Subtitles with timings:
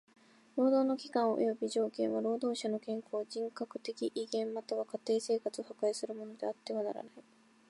[0.55, 7.11] 労働の期間および条件は労働者の健康、人格的威厳または家庭生活を破壊するものであってはならない。